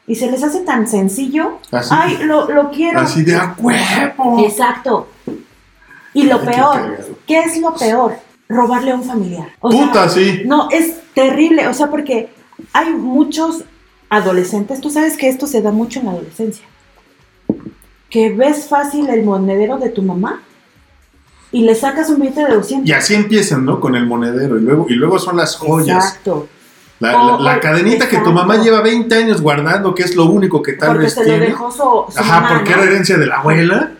[0.07, 1.59] y se les hace tan sencillo.
[1.71, 1.89] Así.
[1.97, 2.99] Ay, lo, lo quiero.
[2.99, 4.39] Así de a huevo.
[4.45, 5.07] Exacto.
[6.13, 6.97] Y lo Ay, peor.
[7.25, 8.15] ¿qué es lo peor?
[8.49, 9.47] Robarle a un familiar.
[9.59, 10.43] O sea, Puta, sí.
[10.45, 12.29] no, es terrible, o sea, porque
[12.71, 13.63] hay muchos
[14.09, 16.65] adolescentes, tú sabes que esto se da mucho en la adolescencia,
[18.13, 20.43] que ves fácil el monedero de tu mamá
[21.51, 22.87] y le sacas un billete de 200.
[22.87, 23.79] Y así empiezan, ¿no?
[23.79, 24.59] Con el monedero.
[24.59, 25.97] Y luego, y luego son las joyas.
[26.05, 26.47] Exacto.
[26.99, 30.73] La, la- cadenita que tu mamá lleva 20 años guardando, que es lo único que
[30.73, 31.45] tal Porque vez se lo tiene.
[31.47, 32.81] dejó su, su Ajá, mamá, porque ¿no?
[32.83, 33.91] era herencia de la abuela.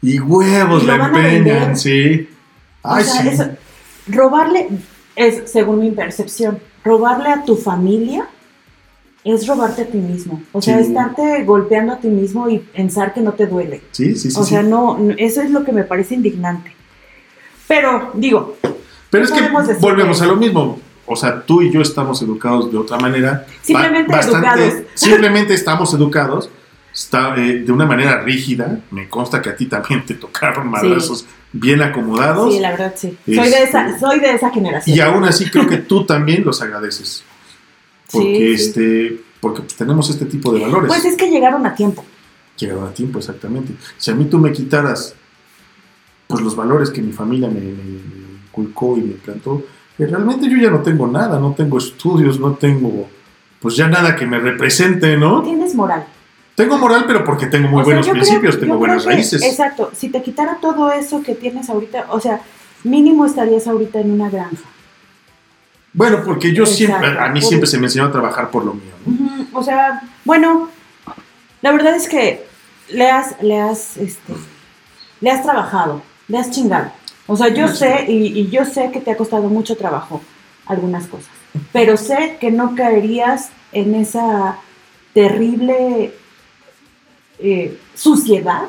[0.00, 2.28] Y huevos Y lo la empeñan, sí.
[2.84, 3.28] Ay, o sea, sí.
[3.30, 3.48] eso-
[4.06, 4.68] robarle,
[5.16, 8.28] es según mi percepción, robarle a tu familia
[9.32, 10.42] es robarte a ti mismo.
[10.52, 10.88] O sea, Sí.
[10.88, 13.82] estarte golpeando a ti mismo y pensar que no te duele.
[13.92, 14.38] Sí, sí, sí.
[14.38, 14.50] o sí.
[14.50, 16.72] sea, no, no- eso es lo que me parece indignante.
[17.68, 18.56] Pero, digo,
[19.10, 19.40] Pero es que
[19.80, 20.80] volvemos a lo mismo.
[21.06, 23.46] O sea, tú y yo estamos educados de otra manera.
[23.62, 24.74] Simplemente Ba- educados.
[24.94, 26.50] Simplemente estamos educados.
[26.92, 28.80] Está, eh, de una manera rígida.
[28.90, 32.52] Me consta que a ti también te tocaron madrazos bien acomodados.
[32.54, 33.16] sí, la verdad sí.
[33.24, 34.96] Soy de, Este- esa, soy de esa generación.
[34.96, 37.22] Y aún así creo que tú también los agradeces.
[38.10, 38.68] Porque, Sí, sí.
[38.68, 40.88] este, porque pues, tenemos este tipo de valores.
[40.88, 42.04] Pues es que llegaron a tiempo.
[42.58, 43.74] Llegaron a tiempo, exactamente.
[43.98, 45.14] Si a mí tú me quitaras
[46.26, 49.62] pues, los valores que mi familia me, inculcó y me plantó,
[49.96, 53.08] que realmente yo ya no tengo nada, no tengo estudios, no tengo
[53.60, 55.42] pues ya nada que me represente, ¿no?
[55.42, 56.06] Tienes moral.
[56.54, 59.42] Tengo moral, pero porque tengo muy O sea, buenos creo- principios, tengo buenas que- raíces.
[59.42, 59.90] Exacto.
[59.94, 62.40] Si te quitara todo eso que tienes ahorita, o sea,
[62.84, 64.62] mínimo estarías ahorita en una granja.
[65.96, 66.76] Bueno, porque yo Exacto.
[66.76, 68.92] siempre, a mí siempre se me enseñó a trabajar por lo mío.
[69.06, 69.46] ¿no?
[69.58, 70.68] O sea, bueno,
[71.62, 72.46] la verdad es que
[72.90, 74.34] le has, le has, este,
[75.22, 76.92] le has trabajado, le has chingado.
[77.26, 80.20] O sea, yo sé, y, y yo sé que te ha costado mucho trabajo
[80.66, 81.30] algunas cosas,
[81.72, 84.58] pero sé que no caerías en esa
[85.14, 86.12] terrible
[87.38, 88.64] eh, suciedad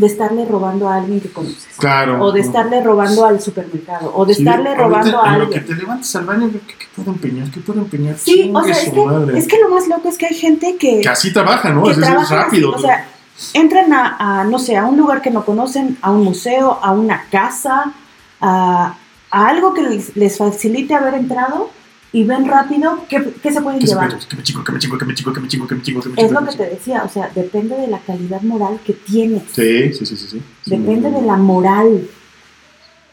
[0.00, 1.66] de estarle robando a alguien que conoces.
[1.78, 2.22] Claro.
[2.24, 5.50] O de estarle robando al supermercado, o de Sí, estarle ahorita, robando a en lo
[5.50, 5.76] que alguien.
[5.76, 7.50] te levantes al baño, ¿qué, qué puedo empeñar?
[7.50, 8.16] ¿Qué puedo empeñar?
[8.18, 11.00] Sí, o sea, es que, es que lo más loco es que hay gente que,
[11.00, 11.82] Que así trabaja, ¿no?
[11.84, 12.74] que Es, es trabajan rápido.
[12.74, 13.08] así, o sea,
[13.54, 16.92] entran a, a, no sé, a un lugar que no conocen, a un museo, a
[16.92, 17.92] una casa,
[18.40, 18.94] a,
[19.30, 21.70] a algo que les, les facilite haber entrado
[22.12, 24.08] y ven rápido qué, qué se pueden se llevar.
[24.18, 26.00] que me chingo, que me chingo, que me chingo, que me chingo, que me chingo,
[26.02, 26.40] que me Es chingo.
[26.40, 29.42] lo que te decía, o sea, depende de la calidad moral que tienes.
[29.52, 30.26] Sí, sí, sí, sí.
[30.28, 30.42] sí.
[30.66, 31.14] Depende Sí.
[31.16, 32.08] de la moral,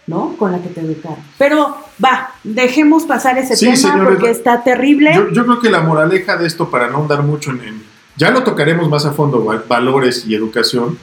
[0.08, 0.36] ¿no?
[0.38, 1.20] Con la que te educaron.
[1.38, 5.12] Pero va, dejemos pasar ese Sí, tema señores, porque está terrible.
[5.14, 7.84] Yo, yo creo que la moraleja de esto, para no andar mucho en, en-
[8.18, 10.98] Ya lo tocaremos más a fondo, val- valores y educación.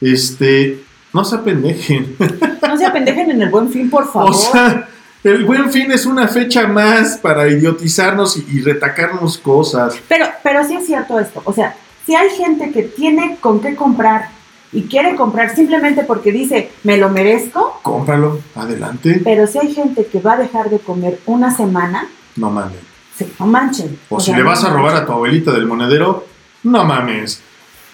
[0.00, 0.82] Este...
[1.12, 2.14] No se apendejen.
[2.62, 4.30] No se apendejen en el buen fin, por favor.
[4.30, 4.88] O sea,
[5.24, 9.94] el buen fin es una fecha más para idiotizarnos y, y retacarnos cosas.
[10.08, 11.42] Pero, pero sí es cierto esto.
[11.44, 14.30] O sea, si hay gente que tiene con qué comprar
[14.72, 19.20] y quiere comprar simplemente porque dice, me lo merezco, Cómpralo, adelante.
[19.24, 22.06] pero si hay gente que va a dejar de comer una semana,
[22.36, 22.78] No mames.
[23.18, 23.98] sí, no manchen.
[24.08, 26.24] O, si le no vas a robar a tu abuelita del monedero,
[26.62, 27.42] no mames.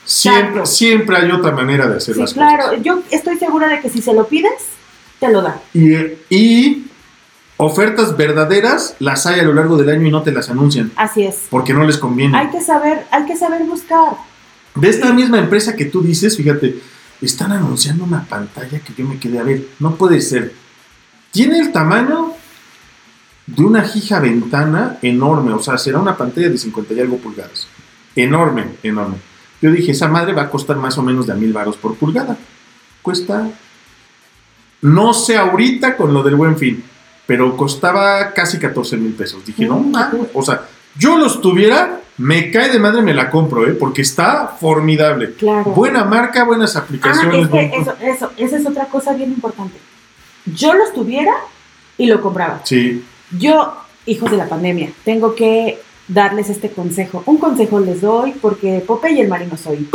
[0.04, 2.82] Siempre, siempre hay otra manera de hacer Sí, las claro, cosas.
[2.84, 4.52] yo estoy segura de que si se lo pides,
[5.18, 5.60] te lo da.
[5.74, 5.96] Y,
[6.30, 6.85] y
[7.56, 10.92] ofertas verdaderas las hay a lo largo del año y no te las anuncian.
[10.96, 11.46] Así es.
[11.50, 12.36] Porque no les conviene.
[12.36, 14.14] Hay que saber, hay que saber buscar.
[14.74, 16.80] De esta misma empresa que tú dices, fíjate,
[17.20, 19.66] están anunciando una pantalla que yo me quedé a ver.
[19.78, 20.52] No puede ser.
[21.30, 22.32] Tiene el tamaño
[23.46, 25.52] de una jija ventana enorme.
[25.52, 27.68] O sea, será una pantalla de 50 y algo pulgadas.
[28.14, 29.16] Enorme, enorme.
[29.62, 31.94] Yo dije, esa madre va a costar más o menos de a mil varos por
[31.94, 32.36] pulgada.
[33.00, 33.48] Cuesta,
[34.82, 36.84] no sé ahorita con lo del buen fin,
[37.26, 39.44] pero costaba casi 14 mil pesos.
[39.44, 40.20] Dije, no Mm, mames.
[40.22, 40.28] ok.
[40.34, 40.66] O sea,
[40.98, 43.72] yo los tuviera, me cae de madre, me la compro, ¿eh?
[43.72, 45.34] Porque está formidable.
[45.34, 45.72] Claro.
[45.72, 47.50] Buena marca, buenas Ah, aplicaciones.
[47.50, 49.78] buen- eso, eso, esa es otra cosa bien importante.
[50.46, 51.32] Yo los tuviera
[51.98, 52.60] y lo compraba.
[52.64, 53.04] Sí,
[53.36, 53.74] Yo,
[54.06, 57.24] hijos de la pandemia, tengo que darles este consejo.
[57.26, 59.88] Un consejo les doy porque Popeye y el marino soy.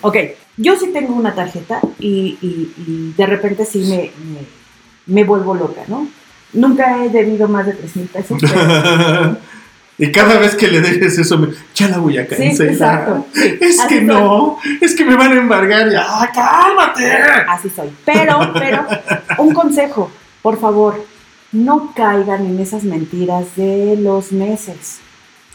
[0.00, 0.16] Ok,
[0.56, 4.40] yo sí tengo una tarjeta y, y- y de repente sí me, me,
[5.14, 6.08] me vuelvo loca, ¿no?
[6.52, 8.38] Nunca he debido más de 3 mil pesos.
[8.40, 9.36] pero-
[9.98, 12.72] y cada vez que le dejes eso, me, ya la voy a Sí, cancelar.
[12.72, 13.26] exacto.
[13.60, 14.04] Es así que soy.
[14.06, 15.90] no, es que me van a embargar.
[15.90, 17.12] Ya, ¡Ah, cálmate!
[17.48, 17.90] Así soy.
[18.04, 18.86] Pero, pero,
[19.38, 20.10] un consejo,
[20.42, 21.04] por favor,
[21.52, 25.00] no caigan en esas mentiras de los meses.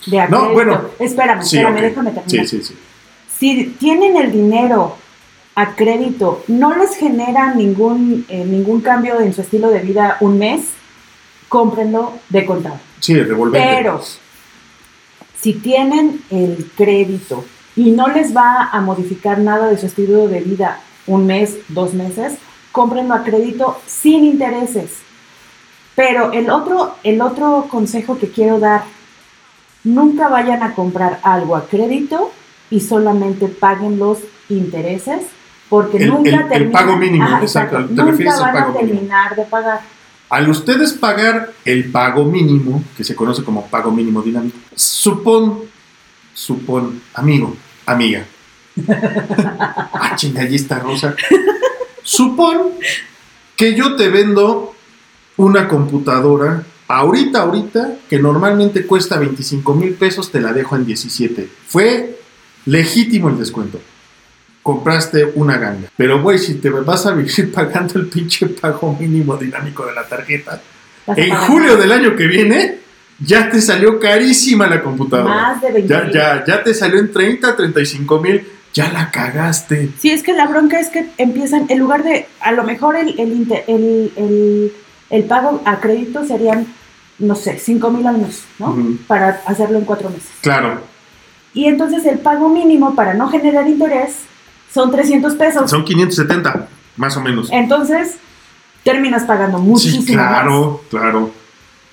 [0.06, 0.82] De No, bueno.
[0.99, 1.82] Espérame, Sí, espérame, ok.
[1.82, 2.47] déjame terminar.
[2.47, 2.75] Sí, sí, sí.
[3.39, 4.97] Si tienen el dinero
[5.56, 10.38] a crédito, no les genera ningún, eh, ningún cambio en su estilo de vida un
[10.39, 10.62] mes,
[11.58, 12.80] cómprenlo de contado.
[13.00, 13.76] Sí, revolvente.
[13.78, 14.02] Pero
[15.39, 20.39] si tienen el crédito y no les va a modificar nada de su estilo de
[20.39, 22.34] vida un mes, dos meses,
[22.72, 24.94] cómprenlo a crédito sin intereses.
[25.96, 28.86] Pero el otro, el otro consejo que quiero dar,
[29.84, 32.32] nunca vayan a comprar algo a crédito
[32.72, 34.18] y solamente paguen los
[34.50, 35.22] intereses,
[35.70, 38.80] porque El- nunca el- el terminan- pago mínimo, exacto, te nunca van a mínimo.
[38.80, 39.82] terminar de pagar.
[40.34, 45.60] Al ustedes pagar el pago mínimo, que se conoce como pago mínimo dinámico, supón,
[46.34, 48.26] supón, amigo, amiga.
[48.89, 51.15] ah, chinga, allí está Rosa.
[52.02, 52.72] Supón
[53.56, 54.74] que yo te vendo
[55.38, 61.48] una computadora ahorita, ahorita, que normalmente cuesta 25 mil pesos, te la dejo en 17.
[61.67, 62.19] Fue
[62.65, 63.80] legítimo el descuento.
[64.63, 65.89] Compraste una ganga.
[65.97, 70.04] Pero, güey, si te vas a vivir pagando el pinche pago mínimo dinámico de la
[70.08, 70.62] tarjeta,
[71.15, 72.80] en julio del año que viene,
[73.19, 75.36] ya te salió carísima la computadora.
[75.36, 78.47] Más de 20 Ya, ya, ya te salió en 30, 35 mil.
[78.73, 79.91] Ya la cagaste.
[79.99, 83.10] Sí, es que la bronca es que empiezan, en lugar de, a lo mejor el,
[83.19, 84.73] el, el, el-
[85.12, 86.65] el pago a crédito serían,
[87.19, 88.76] no sé, 5 mil al mes, ¿no?
[89.06, 90.32] Para hacerlo en cuatro meses.
[90.41, 90.82] Claro.
[91.54, 94.21] Y entonces el pago mínimo para no generar interés
[94.73, 95.69] son 300 pesos.
[95.69, 97.49] Son 570, más o menos.
[97.51, 98.17] Entonces
[98.83, 101.31] terminas pagando muchísimo Sí, claro, claro.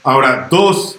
[0.02, 0.96] Ahora, dos.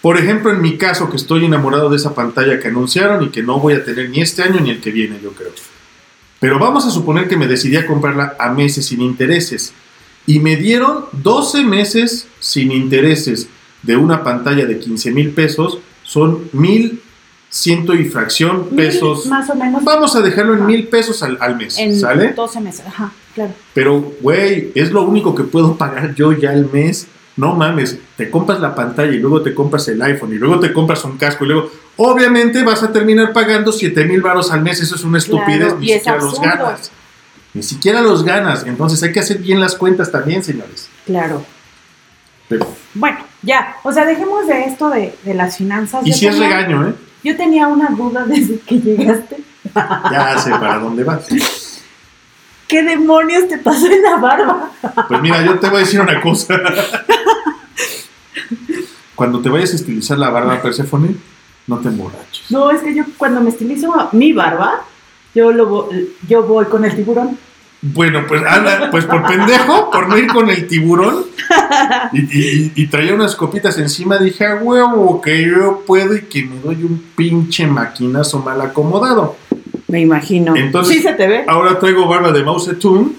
[0.00, 3.42] Por ejemplo, en mi caso, que estoy enamorado de esa pantalla que anunciaron y que
[3.42, 5.52] no voy a tener ni este año ni el que viene, yo creo.
[6.40, 9.72] Pero vamos a suponer que me decidí a comprarla a meses sin intereses.
[10.26, 13.48] Y me dieron 12 meses sin intereses
[13.82, 15.78] de una pantalla de 15 mil pesos.
[16.02, 17.01] Son mil
[17.52, 19.26] ciento y fracción pesos.
[19.26, 21.78] Mil, más o menos Vamos a dejarlo en mil pesos al, al mes.
[21.78, 22.32] en ¿Sale?
[22.32, 22.82] 12 meses.
[22.86, 23.52] Ajá, claro.
[23.74, 27.06] Pero, güey, es lo único que puedo pagar yo ya al mes.
[27.36, 30.72] No mames, te compras la pantalla y luego te compras el iPhone y luego te
[30.72, 34.80] compras un casco y luego, obviamente vas a terminar pagando 7 mil baros al mes.
[34.80, 36.90] Eso es una estupidez, Claro, ni siquiera los ganas.
[37.54, 38.64] Ni siquiera los ganas.
[38.66, 40.88] Entonces hay que hacer bien las cuentas también, señores.
[41.04, 41.44] Claro.
[42.48, 43.76] Pero, Bueno, ya.
[43.82, 46.00] O sea, dejemos de esto de, de las finanzas.
[46.06, 46.94] y si es regaño, ¿eh?
[47.22, 49.38] Yo tenía una duda desde que llegaste.
[49.74, 51.26] Ya sé para dónde vas.
[52.66, 54.70] ¿Qué demonios te pasó en la barba?
[55.08, 56.58] Pues mira, yo te voy a decir una cosa.
[59.14, 61.16] Cuando te vayas a estilizar la barba, Persephone,
[61.66, 62.50] no te emborraches.
[62.50, 64.84] No, es que yo cuando me estilizo mi barba,
[65.34, 65.90] yo, lo,
[66.26, 67.38] yo voy con el tiburón.
[67.84, 71.24] Bueno, pues anda, pues por pendejo, por no ir con el tiburón
[72.12, 76.44] y, y- y traía unas copitas encima, dije, a huevo, que yo puedo y que
[76.44, 79.36] me doy un pinche maquinazo mal acomodado.
[79.88, 80.54] Me imagino.
[80.54, 81.44] Entonces- sí se te ve.
[81.48, 83.12] Ahora traigo barba de Mao Zedong,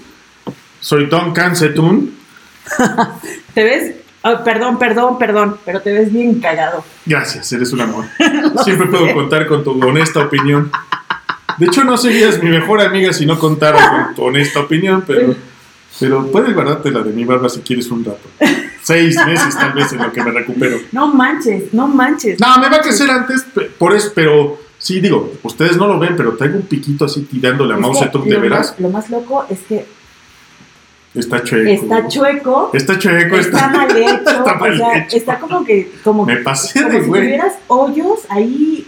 [0.80, 2.08] soy Don Can Zedong.
[3.54, 3.94] Te ves.
[4.22, 6.82] oh, perdón, perdón, perdón, pero te ves bien callado.
[7.04, 8.06] Gracias, eres un amor.
[8.64, 10.70] Siempre puedo contar con tu honesta opinión.
[11.58, 15.34] De hecho, no serías mi mejor amiga si no contara con tu honesta opinión, pero,
[16.00, 18.28] pero puedes guardarte la de mi barba si quieres un rato.
[18.82, 20.76] Seis meses tal vez en lo que me recupero.
[20.92, 22.38] No manches, no manches.
[22.38, 23.46] No, me va a crecer antes,
[23.78, 27.74] por eso, pero sí, digo, ustedes no lo ven, pero traigo un piquito así tirándole
[27.74, 28.74] a Zedong de veras.
[28.78, 29.86] lo más loco es que
[31.14, 31.70] Está chueco.
[31.70, 33.68] está chueco, Está chueco, está está.
[33.70, 35.16] mal hecho, está mal o sea, hecho.
[35.16, 37.22] está como que, como, Me pasé como de si güey.
[37.22, 38.84] tuvieras hoyos ahí,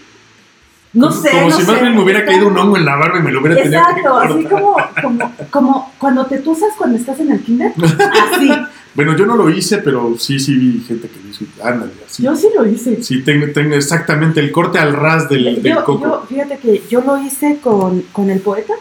[0.96, 3.18] no sé, Como no si más bien me hubiera caído un hongo en la barba
[3.18, 7.20] y me lo hubiera tenido Exacto, así como, como, como cuando te tusas cuando estás
[7.20, 7.72] en el kinder,
[8.32, 8.50] así,
[8.94, 12.22] Bueno, yo no lo hice, pero sí, sí vi gente que dice, ándale, así.
[12.22, 13.02] yo sí lo hice.
[13.02, 16.02] Sí, tengo, tengo exactamente el corte al ras del, del Yo, coco.
[16.02, 18.72] yo, fíjate que yo lo hice con, con el poeta.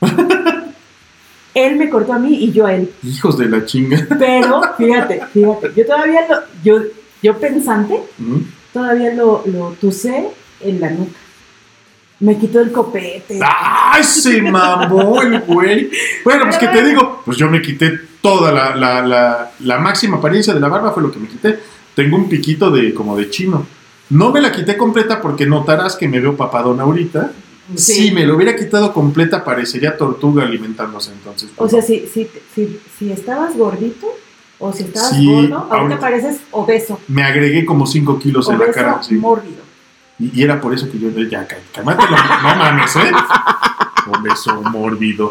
[1.54, 2.90] él me cortó a mí y yo a él.
[3.02, 4.06] Hijos de la chinga.
[4.18, 6.82] Pero, fíjate, fíjate, yo todavía lo, yo,
[7.22, 8.38] yo pensante, ¿Mm?
[8.72, 10.28] todavía lo, lo tusé
[10.60, 11.18] en la nuca.
[12.20, 13.38] Me quitó el copete.
[13.42, 15.88] ¡Ay, se mamó el güey!
[16.24, 20.16] Bueno, pues que te digo, pues yo me quité toda la, la, la, la máxima
[20.16, 21.60] apariencia de la barba, fue lo que me quité.
[21.94, 23.64] Tengo un piquito de como de chino.
[24.10, 27.30] No me la quité completa porque notarás que me veo papadón ahorita.
[27.76, 31.50] Si me lo hubiera quitado completa, parecería tortuga alimentándose entonces.
[31.56, 34.06] O sea, si, si, si, si estabas gordito
[34.58, 36.98] o si estabas Sí, gordo, ahorita ahorita- pareces obeso.
[37.08, 39.02] me agregué como 5 kilos en la cara.
[39.02, 39.14] sí.
[39.16, 39.57] mórbido.
[40.18, 43.12] Y, y era por eso que yo, ya, cá- cálmate, no, no mames, ¿eh?
[44.06, 45.28] Obeso, mórbido.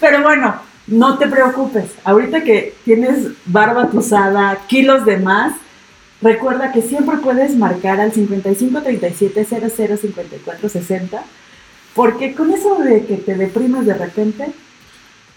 [0.00, 1.90] Pero bueno, no te preocupes.
[2.04, 5.52] Ahorita que tienes barba tuzada, kilos de más,
[6.22, 11.22] recuerda que siempre puedes marcar al 55 37 00 54 60.
[11.94, 14.52] Porque con eso de que te deprimes de repente,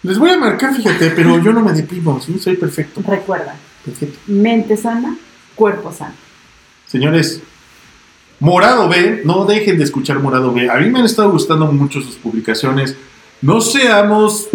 [0.04, 2.40] Les voy a marcar, fíjate, pero yo no me deprimo, ¿sí?
[2.40, 3.02] Soy perfecto.
[3.06, 3.54] recuerda,
[3.86, 4.18] Perfecto.
[4.28, 5.16] mente sana,
[5.56, 6.14] cuerpo sano.
[6.88, 7.42] Señores,
[8.40, 10.70] Morado B, no dejen de escuchar Morado B.
[10.70, 12.96] A mí me han estado gustando mucho sus publicaciones.
[13.42, 14.48] No seamos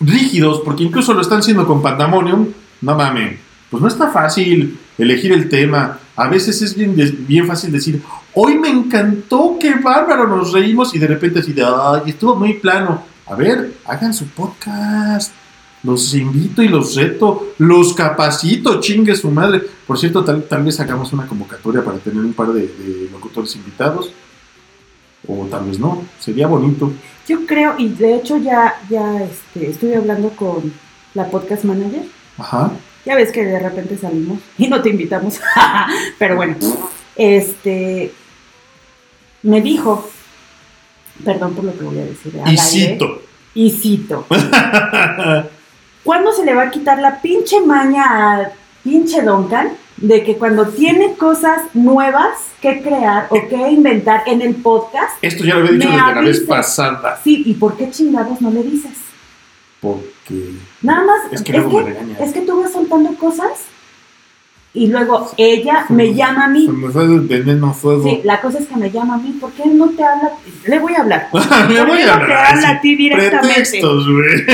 [0.00, 2.48] rígidos, porque incluso lo están haciendo con Pandemonium.
[2.80, 3.38] No mames,
[3.70, 5.98] pues no está fácil elegir el tema.
[6.16, 8.02] A veces es bien, fácil decir,
[8.34, 12.54] hoy me encantó, qué bárbaro, nos reímos y de repente así de, ay, estuvo muy
[12.54, 13.04] plano.
[13.26, 15.32] A ver, hagan su podcast.
[15.82, 19.62] Los invito y los reto, los capacito, chingue su madre.
[19.86, 23.54] Por cierto, tal, tal vez hagamos una convocatoria para tener un par de, de locutores
[23.56, 24.12] invitados.
[25.26, 26.92] O tal vez no, sería bonito.
[27.28, 30.72] Yo creo, y de hecho ya, ya este, estuve hablando con
[31.14, 32.02] la podcast manager.
[32.38, 32.72] Ajá.
[33.04, 35.40] Ya ves que de repente salimos y no te invitamos.
[36.18, 36.56] Pero bueno,
[37.16, 38.12] este
[39.42, 40.08] me dijo,
[41.24, 42.40] perdón por lo que voy a decir.
[42.46, 43.22] Y cito.
[43.54, 44.26] Y cito.
[46.04, 48.50] ¿Cuándo se le va a quitar la pinche maña a
[48.82, 54.56] pinche Duncan de que cuando tiene cosas nuevas que crear o que inventar en el
[54.56, 57.20] podcast, Esto ya lo había dicho Me desde la vez pasada.
[57.22, 58.92] sí, ¿y por qué chingados no le dices?
[59.80, 60.52] Porque.
[60.82, 62.16] Nada más, Es es que que, me regaña.
[62.20, 63.50] es que tú vas soltando cosas
[64.74, 66.66] y luego ella me llama a mí.
[66.66, 68.02] Se me fue el veneno fuego.
[68.04, 69.36] Sí, la cosa es que me llama a mí.
[69.40, 70.32] ¿Por qué no te habla?
[70.66, 71.28] Le voy a hablar.
[71.68, 72.46] Me ¿Por voy a no te hablar.
[72.56, 73.46] habla a ti directamente?
[73.54, 74.46] Pretextos, güey.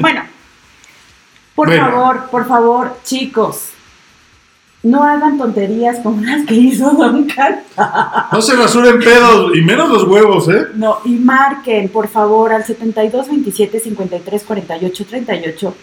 [0.00, 0.22] Bueno,
[1.54, 1.86] por Bueno.
[1.90, 3.68] favor, por favor, chicos,
[4.82, 7.60] no hagan tonterías como las que hizo Duncan.
[8.32, 10.66] No se rasuren pedos, y menos los huevos, ¿eh?
[10.74, 15.74] No, y marquen, por favor, al 72 27 53 48 38.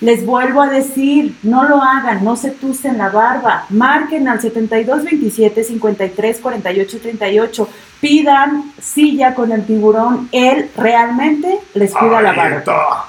[0.00, 3.64] Les vuelvo a decir, no lo hagan, no se tucen la barba.
[3.70, 7.68] Marquen al 72 27 53 48 38.
[8.00, 10.28] Pidan silla con el tiburón.
[10.30, 13.08] Él realmente les cuida la barba.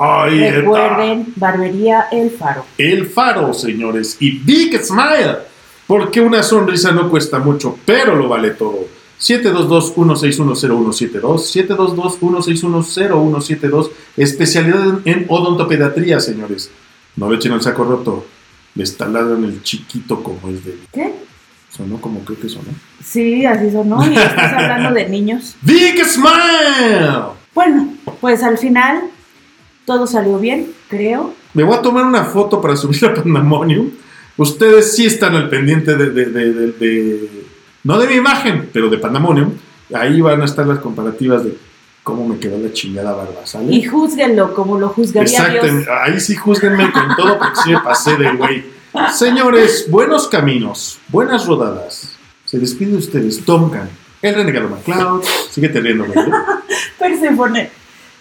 [0.00, 0.60] Está.
[0.60, 2.64] Recuerden, Barbería El Faro.
[2.78, 4.16] El faro, señores.
[4.20, 5.50] Y Big Smile.
[5.86, 8.86] Porque una sonrisa no cuesta mucho, pero lo vale todo.
[9.20, 11.68] 722-1610172.
[12.20, 13.90] 722-1610172.
[14.16, 16.70] Especialidad en, odontopediatría, señores.
[17.16, 18.24] No le echen el saco roto.
[18.74, 20.78] Les taladran el chiquito como es de.
[20.92, 21.12] ¿Qué?
[21.70, 22.70] Sonó como creo que sonó.
[23.04, 24.02] Sí, así sonó.
[24.08, 25.56] Y estás hablando de niños.
[25.62, 27.34] Big Smile.
[27.54, 29.02] Bueno, pues al final
[29.90, 31.34] todo salió bien, creo.
[31.52, 33.90] Me voy a tomar una foto para subir a Pandemonium.
[34.36, 37.44] Ustedes sí están al pendiente de, de- de- de- de-
[37.82, 39.52] no de mi imagen, pero de Pandemonium.
[39.92, 41.56] Ahí van a estar las comparativas de
[42.04, 43.72] cómo me quedó la chingada barba, ¿sale?
[43.74, 45.84] Y júzguenlo como lo juzgaría Exacto, Dios.
[46.04, 48.64] ahí sí juzguenme con todo porque sí me pasé de güey.
[49.12, 52.12] Señores, buenos caminos, buenas rodadas.
[52.44, 53.88] Se despide de ustedes, Tomcan,
[54.22, 55.24] el renegado MacLeod.
[55.50, 56.16] Síguete riendo, güey.
[56.28, 56.30] ¿eh?
[56.98, 57.70] Perséfone,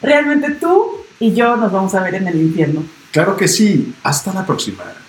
[0.01, 2.83] realmente tú y yo nos vamos a ver en el infierno.
[3.11, 3.93] Claro que sí.
[4.03, 4.83] Hasta la próxima.